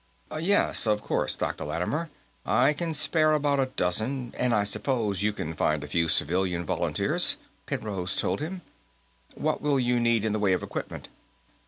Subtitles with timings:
[0.35, 1.63] "Yes, of course, Dr.
[1.63, 2.09] Lattimer.
[2.43, 6.65] I can spare about a dozen, and I suppose you can find a few civilian
[6.65, 8.63] volunteers," Penrose told him.
[9.35, 11.07] "What will you need in the way of equipment?"